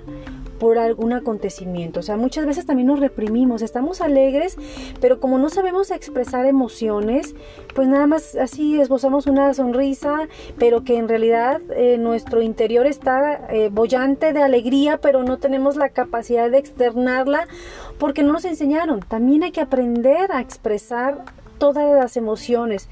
[0.63, 1.99] por algún acontecimiento.
[1.99, 4.55] O sea, muchas veces también nos reprimimos, estamos alegres,
[5.01, 7.35] pero como no sabemos expresar emociones,
[7.75, 13.45] pues nada más así esbozamos una sonrisa, pero que en realidad eh, nuestro interior está
[13.49, 17.45] eh, bollante de alegría, pero no tenemos la capacidad de externarla
[17.97, 19.01] porque no nos enseñaron.
[19.01, 21.25] También hay que aprender a expresar
[21.57, 22.87] todas las emociones,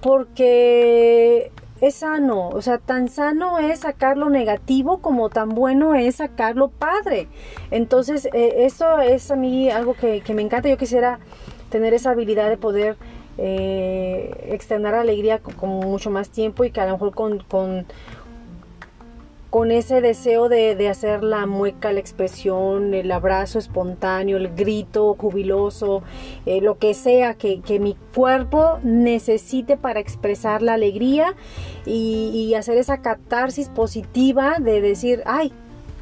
[0.00, 1.50] porque
[1.80, 6.56] es sano, o sea, tan sano es sacar lo negativo como tan bueno es sacar
[6.56, 7.28] lo padre.
[7.70, 10.68] Entonces, eh, eso es a mí algo que, me encanta.
[10.68, 11.18] Yo quisiera
[11.70, 12.96] tener esa habilidad de poder
[13.38, 17.86] eh, extender alegría con, mucho más tiempo y que a lo mejor con
[19.50, 26.02] con ese deseo de, hacer la mueca, la expresión, el abrazo espontáneo, el grito jubiloso,
[26.44, 31.34] eh, lo que sea que, mi cuerpo necesite para expresar la alegría
[31.86, 35.52] y, y, hacer esa catarsis positiva de decir, ay,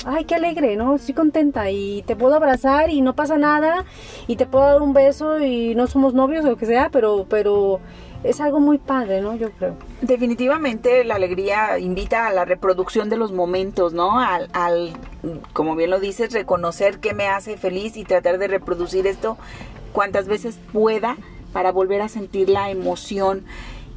[0.04, 0.96] ay, qué alegre, ¿no?
[0.96, 3.84] Estoy contenta y te puedo abrazar y no pasa nada
[4.26, 7.26] y te puedo dar un beso y no somos novios o lo que sea, pero,
[7.28, 7.80] pero
[8.26, 9.36] es algo muy padre, ¿no?
[9.36, 9.76] Yo creo.
[10.02, 14.18] Definitivamente la alegría invita a la reproducción de los momentos, ¿no?
[14.18, 14.92] Al,
[15.52, 19.38] como bien lo dices, reconocer qué me hace feliz y tratar de reproducir esto
[19.92, 21.16] cuantas veces pueda
[21.52, 23.44] para volver a sentir la emoción.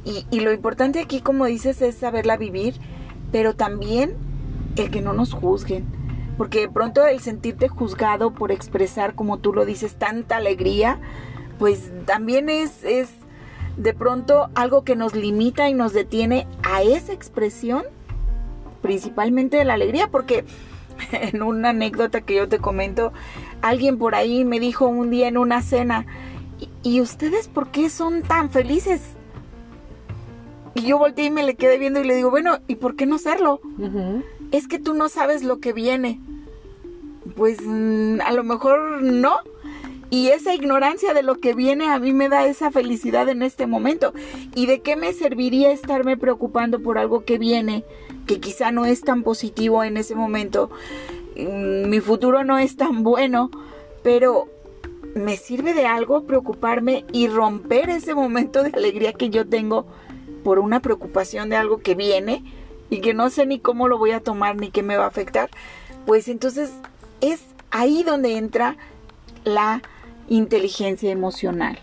[0.04, 2.74] Y, y lo importante aquí, como dices, es saberla vivir,
[3.32, 4.16] pero también
[4.76, 5.84] el que no nos juzguen.
[6.38, 10.98] Porque de pronto el sentirte juzgado por expresar, como tú lo dices, tanta alegría,
[11.58, 12.82] pues también es
[13.76, 17.82] de pronto algo que nos limita y nos detiene a esa expresión,
[18.82, 20.44] principalmente de la alegría, porque
[21.12, 23.12] en una anécdota que yo te comento,
[23.62, 26.06] alguien por ahí me dijo un día en una cena,
[26.82, 29.00] ¿y, ustedes por qué son tan felices?
[30.74, 33.06] Y yo volteé y me le quedé viendo y le digo, bueno, ¿y por qué
[33.06, 33.60] no serlo?
[34.52, 36.20] es que tú no sabes lo que viene.
[37.36, 39.38] Pues mm, a lo mejor no.
[40.10, 43.66] Y esa ignorancia de lo que viene a mí me da esa felicidad en este
[43.66, 44.12] momento.
[44.56, 47.84] ¿Y de qué me serviría estarme preocupando por algo que viene,
[48.26, 50.70] que quizá no es tan positivo en ese momento?
[51.36, 53.50] Mm, mi futuro no es tan bueno,
[54.02, 54.48] pero
[55.14, 59.86] me sirve de algo preocuparme y romper ese momento de alegría que yo tengo
[60.42, 62.44] por una preocupación de algo que viene
[62.90, 65.08] y que no sé ni cómo lo voy a tomar ni qué me va a
[65.08, 65.50] afectar,
[66.06, 66.72] pues entonces
[67.20, 68.76] es ahí donde entra
[69.44, 69.82] la
[70.30, 71.78] inteligencia emocional.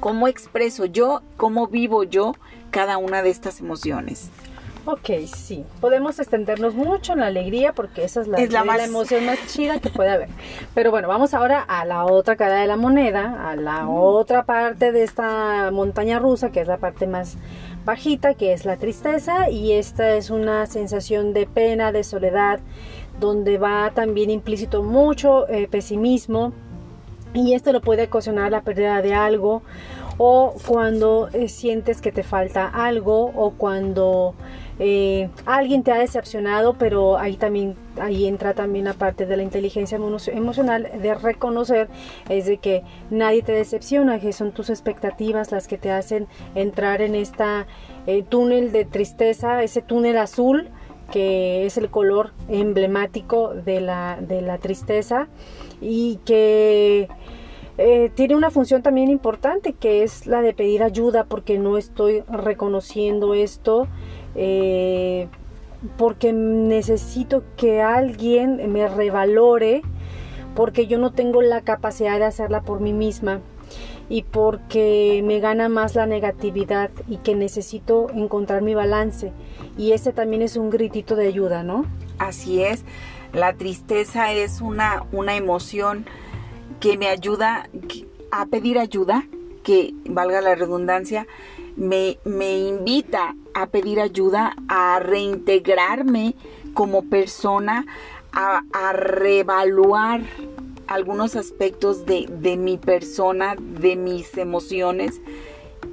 [0.00, 2.34] ¿Cómo expreso yo, cómo vivo yo
[2.70, 4.28] cada una de estas emociones?
[4.86, 5.64] Ok, sí.
[5.80, 9.88] Podemos extendernos mucho en la alegría porque esa es la, la, emoción más chida que
[9.88, 10.28] puede haber.
[10.74, 14.92] Pero bueno, vamos ahora a la otra cara de la moneda, a la otra parte
[14.92, 17.38] de esta montaña rusa, que es la parte más
[17.86, 19.48] bajita, que es la tristeza.
[19.48, 22.60] Y esta es una sensación de pena, de soledad,
[23.18, 26.52] donde va también implícito mucho eh, pesimismo.
[27.34, 29.62] Y esto lo puede ocasionar la pérdida de algo
[30.18, 34.34] o cuando eh, sientes que te falta algo o cuando
[34.78, 39.42] eh, alguien te ha decepcionado, pero ahí también ahí entra también la parte de la
[39.42, 41.88] inteligencia emocional de reconocer
[42.28, 47.02] es de que nadie te decepciona, que son tus expectativas las que te hacen entrar
[47.02, 47.66] en esta
[48.06, 50.70] eh, túnel de tristeza, ese túnel azul
[51.12, 55.28] que es el color emblemático de la, de la tristeza
[55.84, 57.08] y que
[57.76, 62.22] eh, tiene una función también importante que es la de pedir ayuda porque no estoy
[62.28, 63.86] reconociendo esto
[64.34, 65.28] eh,
[65.96, 69.82] porque necesito que alguien me revalore,
[70.54, 73.40] porque yo no tengo la capacidad de hacerla por mí misma
[74.08, 79.32] y porque me gana más la negatividad y que necesito encontrar mi balance.
[79.76, 81.84] Y ese también es un gritito de ayuda, ¿no?
[82.18, 82.84] Así es.
[83.34, 86.06] La tristeza es una, una emoción
[86.80, 87.68] que me ayuda
[88.30, 89.26] a pedir ayuda,
[89.64, 91.26] que valga la redundancia,
[91.76, 96.36] me, me invita a pedir ayuda, a reintegrarme
[96.74, 97.86] como persona,
[98.32, 100.20] a, a reevaluar
[100.86, 105.20] algunos aspectos de, de, mi persona, de mis emociones.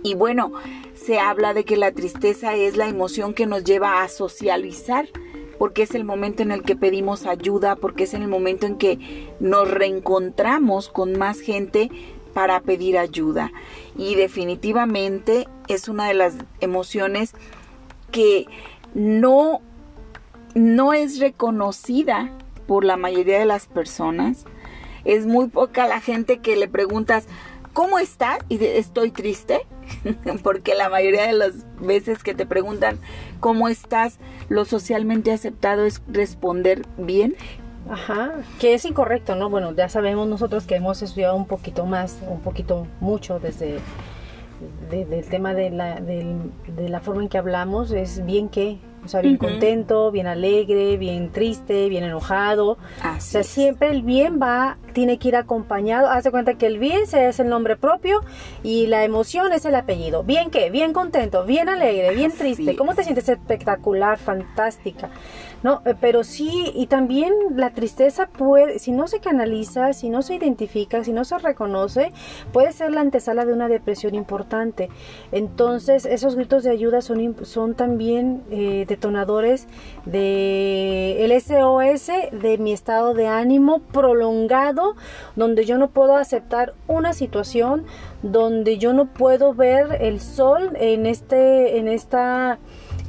[0.04, 0.54] Y bueno,
[0.94, 5.08] se habla de que la tristeza es la emoción que nos lleva a socializar,
[5.62, 8.80] porque es el momento en el que pedimos ayuda, porque es en el momento en
[8.80, 11.92] que nos reencontramos con más gente
[12.34, 13.52] para pedir ayuda.
[13.96, 17.36] Y definitivamente es una de las emociones
[18.10, 18.48] que
[18.96, 19.62] no,
[20.56, 22.32] no es reconocida
[22.66, 24.46] por la mayoría de las personas.
[25.06, 27.28] Es muy poca la gente que le preguntas,
[27.74, 28.40] ¿cómo estás?
[28.50, 29.62] Y estoy triste,
[30.44, 33.00] porque la mayoría de las veces que te preguntan
[33.40, 37.36] cómo estás, lo socialmente aceptado es responder bien.
[37.90, 39.50] Ajá, que es incorrecto, ¿no?
[39.50, 43.80] Bueno, ya sabemos nosotros que hemos estudiado un poquito más, un poquito mucho desde
[44.92, 49.22] del tema de la, de la forma en que hablamos, es bien que, o sea,
[49.22, 52.72] bien contento, bien alegre, bien triste, bien enojado.
[52.72, 56.08] o sea, siempre el bien va tiene que ir acompañado.
[56.08, 58.22] Haz de cuenta que el bien es el nombre propio
[58.64, 60.24] y la emoción es el apellido.
[60.24, 60.70] ¿Bien qué?
[60.70, 62.76] Bien contento, bien alegre, bien triste.
[62.76, 63.28] ¿Cómo te sientes?
[63.30, 65.10] Espectacular, fantástica.
[65.64, 70.22] No, eh, pero sí, y también la tristeza puede, si no se canaliza, si no
[70.22, 72.12] se identifica, si no se reconoce,
[72.52, 74.90] puede ser la antesala de una depresión importante.
[75.32, 79.68] Entonces, esos gritos de ayuda son, son también eh, detonadores
[80.06, 84.96] de SOS, de mi estado de ánimo prolongado
[85.36, 87.86] donde yo no puedo aceptar una situación,
[88.22, 92.60] donde yo no puedo ver el sol en este, en esta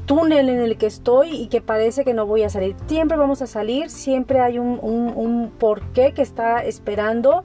[0.06, 2.76] túnel en el que estoy y que parece que no voy a salir.
[2.86, 7.44] Siempre vamos a salir, siempre hay un, un, un porqué que está esperando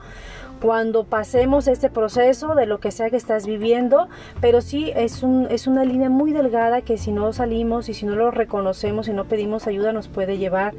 [0.61, 4.07] cuando pasemos este proceso de lo que sea que estás viviendo,
[4.41, 8.05] pero sí es, un, es una línea muy delgada que si no salimos y si
[8.05, 10.73] no lo reconocemos y no pedimos ayuda nos puede llevar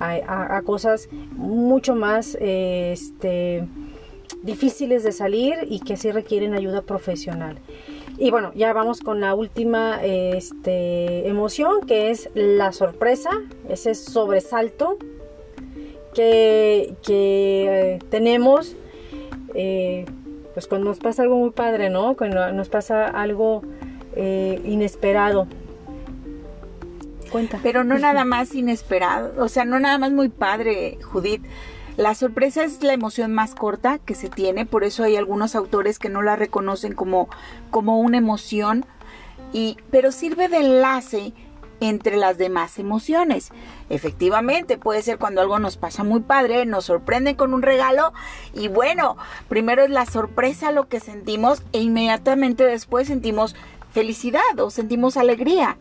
[0.00, 3.66] a, cosas mucho más este,
[4.42, 7.58] difíciles de salir y que sí requieren ayuda profesional.
[8.18, 13.30] Y bueno, ya vamos con la última este, emoción que es la sorpresa,
[13.68, 14.98] ese sobresalto
[16.14, 18.74] que, que eh, tenemos
[19.54, 20.04] eh,
[20.54, 22.16] pues cuando nos pasa algo muy padre, ¿no?
[22.16, 23.62] Cuando nos pasa algo
[24.16, 25.46] eh, inesperado.
[27.30, 27.60] Cuenta.
[27.62, 31.42] Pero no nada más inesperado, o sea, no nada más muy padre, Judith.
[31.98, 35.98] La sorpresa es la emoción más corta que se tiene, por eso hay algunos autores
[35.98, 37.28] que no la reconocen como,
[37.72, 38.86] como una emoción,
[39.52, 41.32] y, pero sirve de enlace
[41.80, 43.50] entre las demás emociones.
[43.90, 48.12] Efectivamente, puede ser cuando algo nos pasa muy padre, nos sorprende con un regalo
[48.54, 49.16] y bueno,
[49.48, 53.56] primero es la sorpresa lo que sentimos e inmediatamente después sentimos
[53.90, 55.78] felicidad o sentimos alegría.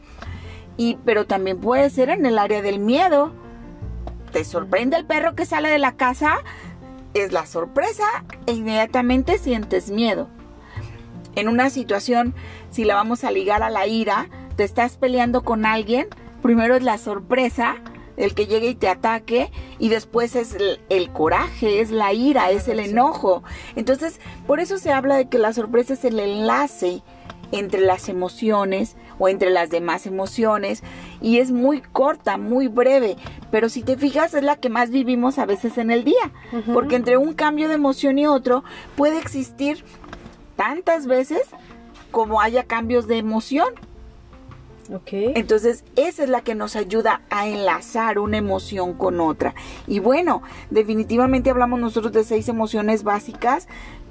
[0.77, 3.33] Y pero también puede ser en el área del miedo.
[4.31, 6.37] Te sorprende el perro que sale de la casa,
[7.13, 8.05] es la sorpresa
[8.45, 10.27] e inmediatamente sientes miedo.
[11.35, 12.33] En una situación,
[12.71, 16.07] si la vamos a ligar a la ira, te estás peleando con alguien,
[16.41, 17.75] primero es la sorpresa,
[18.17, 20.57] el que llegue y te ataque, y después es
[20.89, 23.43] el, coraje, es la ira, es el enojo.
[23.75, 27.03] Entonces, por eso se habla de que la sorpresa es el enlace
[27.51, 30.83] entre las emociones o entre las demás emociones
[31.21, 33.15] y es muy corta, muy breve,
[33.51, 36.31] pero si te fijas es la que más vivimos a veces en el día,
[36.73, 38.63] porque entre un cambio de emoción y otro
[38.95, 39.83] puede existir
[40.55, 41.41] tantas veces
[42.11, 43.67] como haya cambios de emoción.
[45.35, 49.53] Entonces, esa es la que nos ayuda a enlazar una emoción con otra.
[49.85, 53.67] Y bueno, definitivamente hablamos nosotros de seis emociones básicas,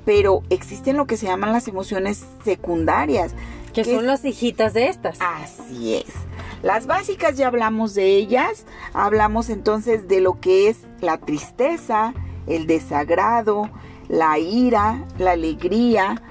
[0.07, 3.35] pero existen lo que se llaman las emociones secundarias.
[3.75, 5.19] Que, son las hijitas de estas.
[5.21, 6.15] Así es.
[6.63, 8.65] Las básicas ya hablamos de ellas.
[8.95, 12.15] Hablamos entonces de lo que es la tristeza,
[12.47, 13.69] el desagrado,
[14.09, 16.23] la ira, la alegría,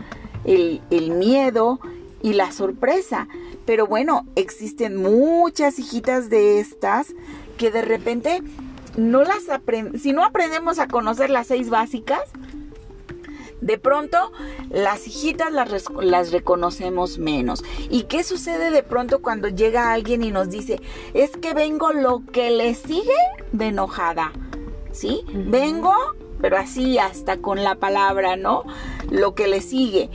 [0.46, 1.80] el, el miedo
[2.24, 3.28] y la sorpresa.
[3.66, 7.14] Pero bueno, existen muchas hijitas de estas
[7.58, 8.42] que de repente
[8.96, 10.02] no las aprendemos.
[10.02, 12.24] Si no aprendemos a conocer las seis básicas,
[13.62, 14.32] de pronto
[14.70, 17.64] las hijitas las, las, reconocemos menos.
[17.90, 20.82] ¿Y qué sucede de pronto cuando llega alguien y nos dice,
[21.14, 23.14] es que vengo lo que le sigue
[23.52, 24.32] de enojada?
[24.92, 25.22] ¿Sí?
[25.34, 25.94] Vengo,
[26.42, 28.64] pero así hasta con la palabra, ¿no?
[29.10, 30.10] Lo que le sigue.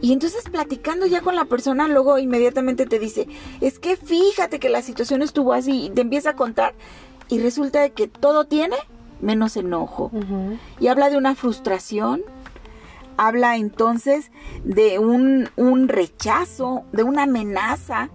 [0.00, 3.28] Y entonces platicando ya con la persona, luego inmediatamente te dice,
[3.60, 6.74] es que fíjate que la situación estuvo así y te empieza a contar
[7.28, 8.76] y resulta de que todo tiene
[9.20, 10.10] menos enojo.
[10.80, 12.22] Y habla de una frustración,
[13.26, 14.30] habla entonces
[14.64, 18.10] de un, un rechazo, de una amenaza,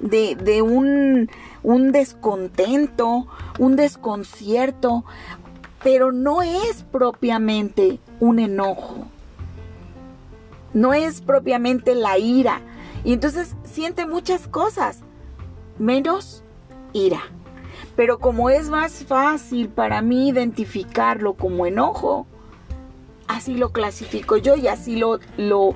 [0.00, 1.30] de, de un,
[1.62, 3.26] un descontento,
[3.58, 5.04] un desconcierto,
[5.82, 9.06] pero no es propiamente un enojo
[10.72, 12.60] no es propiamente la ira.
[13.04, 15.00] Y entonces siente muchas cosas,
[15.78, 16.42] menos
[16.92, 17.22] ira.
[17.96, 22.26] Pero como es más fácil para mí identificarlo como enojo,
[23.30, 25.74] así lo clasifico yo y así lo, lo,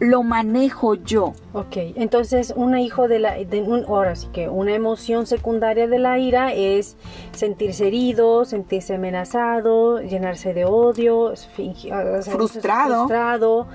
[0.00, 1.34] lo manejo yo.
[1.52, 5.98] Ok, entonces una hijo de la, de un, ahora sí que una emoción secundaria de
[5.98, 6.96] la ira es
[7.32, 11.34] sentirse herido, sentirse amenazado, llenarse de odio,
[12.22, 13.06] frustrado.
[13.06, 13.66] frustrado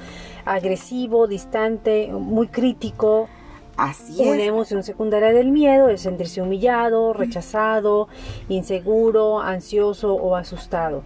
[0.45, 3.29] agresivo, distante, muy crítico.
[3.77, 4.27] Así es.
[4.27, 8.07] Una emoción secundaria del miedo es sentirse humillado, rechazado,
[8.49, 11.03] inseguro, ansioso o asustado.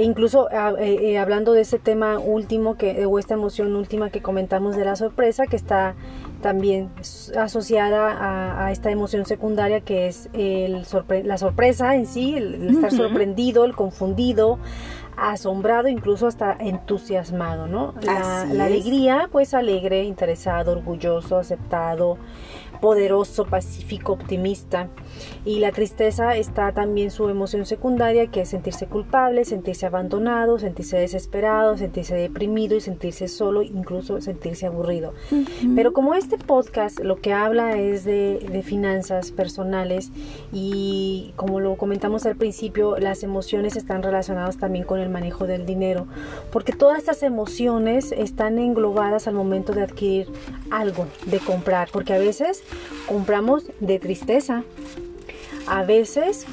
[0.00, 4.20] Incluso ah, eh, eh, hablando de ese tema último que o esta emoción última que
[4.20, 5.94] comentamos de la sorpresa que está
[6.42, 6.90] también
[7.36, 10.84] asociada a, esta emoción secundaria que es el
[11.24, 14.58] la sorpresa en sí, el, estar sorprendido, el confundido,
[15.16, 17.94] asombrado, incluso hasta entusiasmado, ¿no?
[18.02, 22.18] La, la alegría, pues alegre, interesado, orgulloso, aceptado,
[22.80, 24.88] poderoso, pacífico, optimista.
[25.44, 30.98] Y la tristeza está también su emoción secundaria, que es sentirse culpable, sentirse abandonado, sentirse
[30.98, 35.12] desesperado, sentirse deprimido y sentirse solo, incluso sentirse aburrido.
[35.74, 40.10] Pero como este podcast lo que habla es de, de finanzas personales
[40.52, 45.66] y como lo comentamos al principio, las emociones están relacionadas también con el manejo del
[45.66, 46.06] dinero,
[46.52, 50.28] porque todas estas emociones están englobadas al momento de adquirir
[50.70, 52.62] algo, de comprar, porque a veces
[53.06, 54.64] compramos de tristeza,
[55.66, 56.46] a veces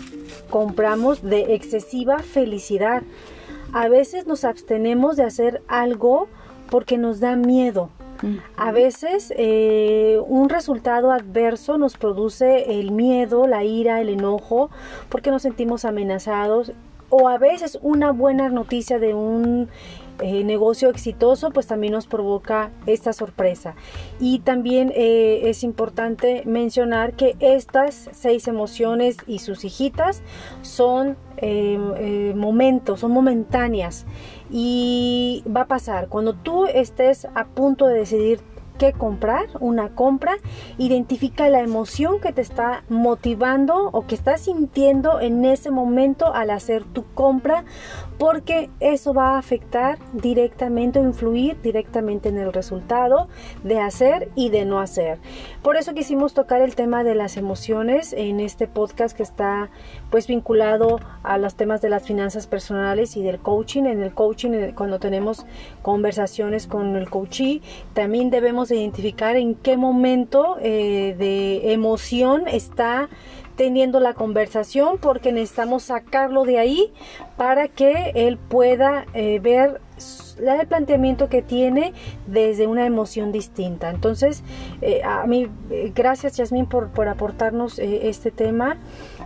[0.50, 3.04] compramos de excesiva felicidad,
[3.74, 6.28] a veces nos abstenemos de hacer algo
[6.70, 7.90] porque nos da miedo.
[8.56, 14.72] A veces eh, un resultado adverso nos produce el miedo, la ira, el enojo,
[15.10, 16.72] porque nos sentimos amenazados.
[17.10, 19.70] O a veces una buena noticia de un
[20.20, 23.76] eh, negocio exitoso, pues también nos provoca esta sorpresa.
[24.20, 30.22] Y también eh, es importante mencionar que estas seis emociones y sus hijitas
[30.62, 34.06] son eh, momentos, son momentáneas.
[34.50, 38.40] Y va a pasar, cuando tú estés a punto de decidir
[38.78, 40.38] qué comprar, una compra,
[40.78, 46.50] identifica la emoción que te está motivando o que estás sintiendo en ese momento al
[46.50, 47.66] hacer tu compra,
[48.18, 53.28] porque eso va a afectar directamente o influir directamente en el resultado
[53.64, 55.20] de hacer y de no hacer.
[55.62, 59.70] Por eso quisimos tocar el tema de las emociones en este podcast que está
[60.10, 63.84] pues vinculado a los temas de las finanzas personales y del coaching.
[63.84, 65.46] En el coaching, cuando tenemos
[65.82, 67.62] conversaciones con el coachee,
[67.94, 73.10] también debemos identificar en qué momento eh, de emoción está
[73.56, 76.92] teniendo la conversación porque necesitamos sacarlo de ahí
[77.38, 79.80] para que él pueda eh, ver
[80.38, 81.94] el planteamiento que tiene
[82.28, 83.90] desde una emoción distinta.
[83.90, 84.44] Entonces,
[84.82, 85.48] eh, a mí,
[85.96, 88.78] gracias Yasmín por, por aportarnos este tema.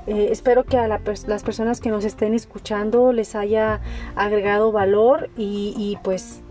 [0.05, 3.81] espero que a las personas que nos estén escuchando les haya
[4.15, 6.43] agregado valor y, y pues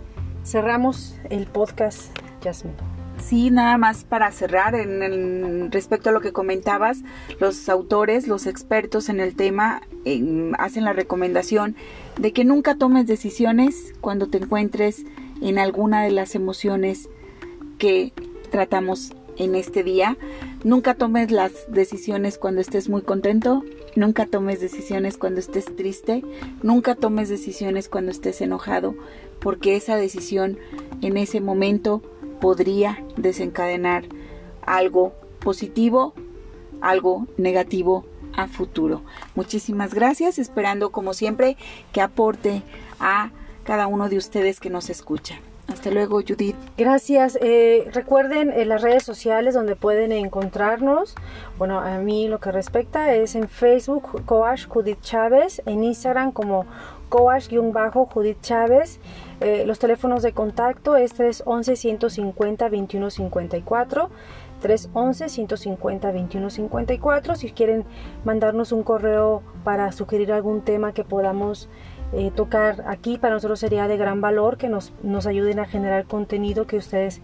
[0.49, 2.11] cerramos el podcast,
[2.43, 2.75] Yasmín.
[3.19, 6.99] Sí, nada más para cerrar, en, respecto a lo que comentabas,
[7.41, 9.83] los autores, los expertos en el tema
[10.59, 11.77] hacen la recomendación
[12.19, 15.05] de que nunca tomes decisiones cuando te encuentres
[15.43, 17.09] en alguna de las emociones
[17.79, 18.13] que
[18.51, 20.17] tratamos en este día.
[20.65, 23.65] Nunca tomes las decisiones cuando estés muy contento,
[23.95, 26.25] nunca tomes decisiones cuando estés triste,
[26.63, 28.95] nunca tomes decisiones cuando estés enojado,
[29.41, 30.59] porque esa decisión
[31.03, 32.03] en ese momento
[32.41, 34.05] podría desencadenar
[34.63, 36.15] algo positivo,
[36.81, 38.05] algo negativo
[38.37, 39.03] a futuro.
[39.35, 41.57] Muchísimas gracias, esperando como siempre
[41.93, 42.63] que aporte
[43.01, 43.31] a
[43.65, 45.41] cada uno de ustedes que nos escucha.
[45.69, 46.57] Hasta luego, Judith.
[46.79, 47.39] Gracias.
[47.43, 51.15] Eh, recuerden en las redes sociales donde pueden encontrarnos.
[51.59, 56.65] Bueno, a mí lo que respecta es en Facebook, Coach Judith Chávez, en Instagram como
[57.09, 59.01] Coach-Judith Chávez.
[59.41, 64.09] Eh, los teléfonos de contacto es 311-150-2154.
[64.63, 67.37] 311-150-2154.
[67.37, 67.85] Si quieren
[68.25, 71.69] mandarnos un correo para sugerir algún tema que podamos
[72.13, 76.07] eh, tocar aquí, para nosotros sería de gran valor que nos, nos ayuden a generar
[76.07, 77.21] contenido que ustedes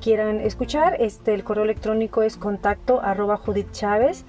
[0.00, 0.96] quieran escuchar.
[1.00, 4.24] Este, el correo electrónico es contacto arroba Judith Chávez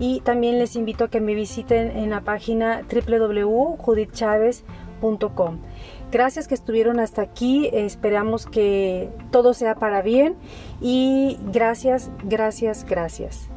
[0.00, 5.58] y también les invito a que me visiten en la página www.judithchavez.com.
[6.10, 7.70] Gracias que estuvieron hasta aquí.
[7.72, 10.34] Esperamos que todo sea para bien
[10.80, 13.49] y gracias, gracias, gracias.